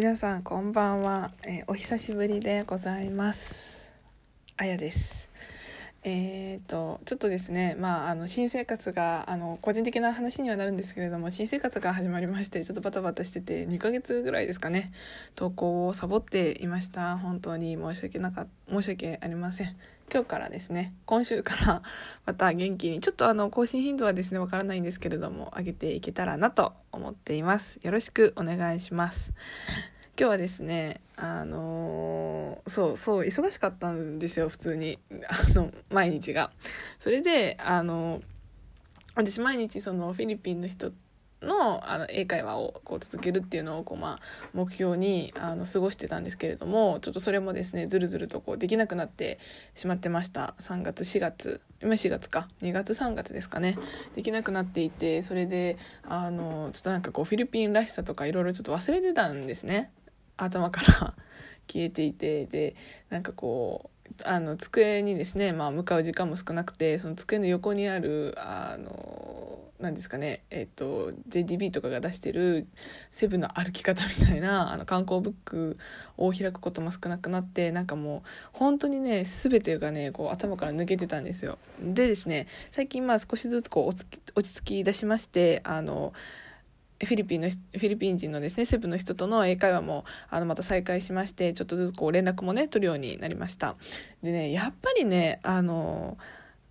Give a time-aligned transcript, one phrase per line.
[0.00, 3.90] 皆さんこんばんは、えー、お久しぶりでございます。
[4.56, 5.28] あやです。
[6.04, 14.92] えーと、ちょっとですね、まあ、あの新生活があの個人的な話にはなるんですけれども新生活が始まりましてちょっとバタバタしてて2ヶ月ぐらいですかね
[15.34, 17.18] 投稿をサボっていました。
[17.18, 19.76] 本当に申し訳なか申し訳ありません。
[20.12, 21.82] 今日からですね今週から
[22.24, 27.78] また元気にちょっとあの更新頻度はですねわからないんですけれども上げていけたらなと思っています。
[27.82, 29.32] よろしくお願いします。
[30.18, 34.98] 今日はですねあのー、そうそう忙しかったんですよ普通に。
[35.28, 36.50] あの毎日が。
[36.98, 38.22] それであの
[39.14, 40.92] 私毎日そのフィリピンの人
[41.42, 49.38] のあの英会話をこう続けるっていうのをこう、まあ、目標にあの過ごしてたんですけれどもちょっとそれもですねずるずるとこうできなくなって
[49.74, 50.54] しまってました。
[50.58, 53.76] 3月4月今4月か2月3月ですかね。
[54.14, 59.90] できなくなっていてそれであのちょっとなんかこうフィリピンらしさとかいろいろちょっと忘れてたんですね。
[60.36, 61.14] 頭から。
[61.70, 62.46] 消えていて。
[62.46, 62.74] で
[63.10, 72.66] なんかこうあの机にですね、まあ、向かう時間も少なくてその机の横にあるあの何ですかねえっ、と JDB とかが出してる
[73.12, 75.76] セブンの歩き方みたいなあの観光ブック
[76.16, 81.58] を開くことも少なくなってなんかもう本当にね全てがねこう頭から抜けてたんですよ。
[81.80, 83.86] でですね最近まあ少しずつこう
[84.34, 86.12] 落ち着き出しましてあの
[87.04, 93.76] フィリピンのフィリピン人のですねセブンの人との英会話もあのまた再開しましてちょっとずつこう連絡もね取るようになりました
[94.22, 96.18] でねやっぱりねあの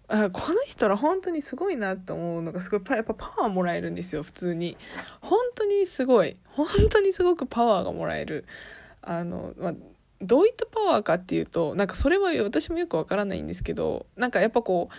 [0.09, 4.77] あこの人ら本当にすごいなと思うのがすごいやっぱパワーもらえるんですよ普通に。
[5.21, 6.37] 本当にすごい。
[6.45, 8.45] 本当にすごくパワーがもらえる。
[9.01, 9.73] あの、まあ
[10.21, 14.95] どういったパワーかっていうとなんかそれは私もよくわからないんですけどなんかやっぱこう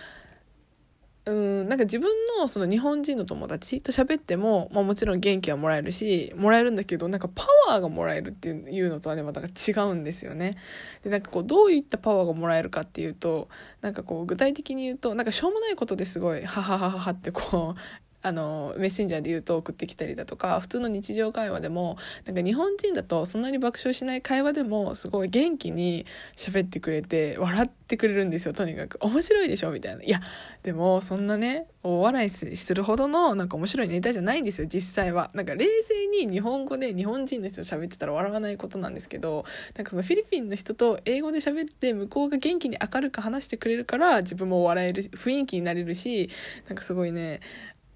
[1.29, 1.33] う
[1.65, 10.57] んなんか自分のその日本人の友達と喋っても、まあ、もちろん元気はもらえるしもらえるんだけどなんかパワーがもらえるっていうのとはねまた違うんですよね。
[11.03, 13.47] でなんかこうどういったパワーがもらえるかっていうと
[13.81, 28.97] なんかこう具体的に言うとなんかしょうもないことですごいはははははってこうあのメッセンジャーで言うと送ってきたりだとか普通の日常会話でもなんか日本人だとそんなに爆笑しない会話でもすごい元気に喋ってくれて笑ってくれるんですよとにかく。
[29.01, 30.03] 面白いでしょみたいな。
[30.03, 30.21] いや
[30.63, 35.31] でもそんなねお笑いするほどのなんか面白いネタじゃないんですよ実際は。
[35.33, 39.45] なんか冷静に日本語で日本人の人と喋ってたら笑わないことなんですけど
[39.77, 46.29] なんかそのフィリピンの人と英語で喋って向こうが元気に明るく話してくれるから自分も笑える雰囲気になれるし
[46.67, 47.39] なんかすごいね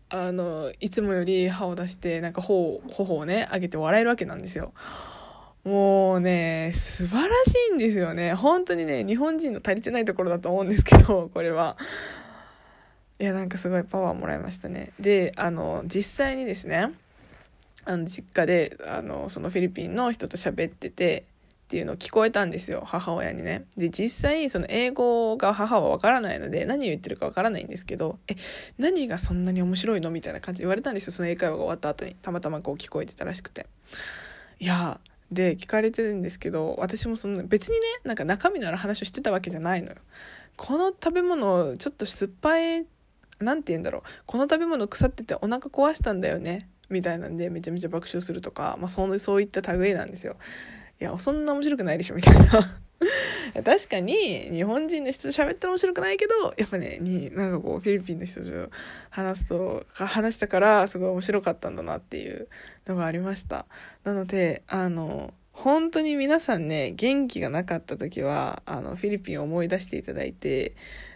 [0.09, 4.73] あのいつもより歯を出してなんか頬頬をね上げて笑えるわけなんですよ。
[5.63, 8.33] もうね素晴らしいんですよね。
[8.33, 11.77] 本当にね日本人の足りてないところだと思うんですけど これは。
[13.19, 14.91] いやなんかすごいパワーもらいましたね。
[14.99, 16.91] であの実際にですね
[17.85, 21.25] あの実家であのそのフィリピンの人と喋ってて
[21.63, 23.65] っていうのを聞こえたんですよ母親にね。
[23.77, 28.35] で実際その英語が母はわからないので何を言ってるかわからないんですけど「え
[28.77, 33.65] 何がそんなに面白いの?」みたいな感じで言われたんですよその英会話が終わった後にたまたまこう聞こえてたらしくて。
[34.59, 34.99] いや
[35.31, 39.95] で聞かれてるんですけど私もその別にねなんか中身のある話をしてたわけじゃないのよ。
[40.55, 42.85] この食べ物ちょっと酸っぱい
[43.39, 50.35] 何て言うんだろうこの食べ物腐っててお腹壊したんだよねみたいなんでめちゃめちゃ爆笑するとか、まあ、そそういった類なんですよ。
[51.03, 52.41] いや、そんな面白くないでしょ、みたいな。
[53.65, 58.69] 確かに日本人の人と喋って面白くないけどやっぱねになんかこうフィリピンの人と
[59.09, 62.47] 話すと話したからすごい面白かったんだなっていう
[62.87, 63.65] のがありました
[64.05, 70.73] なのであの本当に皆さんね元気がなかった時はあのフィリピンを思い出していただいて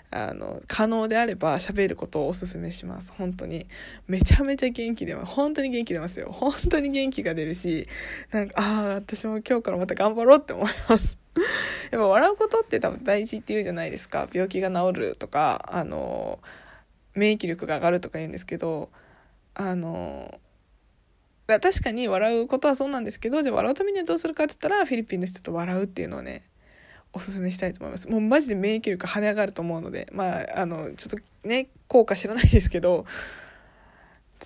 [0.10, 3.14] あの可能であれば喋ることをおすすめします。
[3.18, 3.68] 本当に。
[4.08, 5.34] めちゃめちゃ元気出ます。
[5.34, 6.30] 本当に元気出ますよ。
[6.32, 7.88] 本当に元気が出るし
[8.32, 11.18] なんかああ私も今日からまた頑張ろうって思います。
[11.92, 14.30] やっぱ笑うことって多分大事って言うじゃないですか。
[14.32, 16.40] 病気が治るとかあの
[17.14, 18.90] 免疫力が上がるとか言うんですけど
[19.56, 20.40] あの
[21.48, 26.44] 確かに笑うことはそうなんですけどじゃあ笑うためにはどうするかって言ったらフィリピンの人と笑うっていうのをね
[27.18, 28.08] おすすめしたいと思います。
[28.08, 33.06] もうマジで免疫力跳ね上がると思うので、まあ、あの、ちょっとね、効果知らないですけど、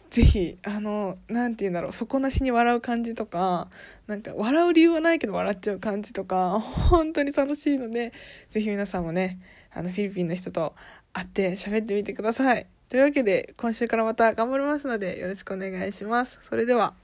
[0.09, 3.69] ぜひ、あの、なんて言うんだろう、底なしに笑う感じとか、
[4.07, 8.13] なんか、笑う理由はないけど笑っちゃう感じとか、本当に楽しいので、
[8.49, 9.39] ぜひ皆さんもね、
[9.73, 10.75] あの、フィリピンの人と
[11.11, 12.67] 会って喋ってみてください。
[12.87, 16.39] というわけで、今週からまた頑張りますので、よろしくお願いします。
[16.41, 17.00] それでは。